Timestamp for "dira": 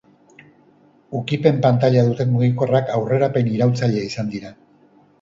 4.37-4.57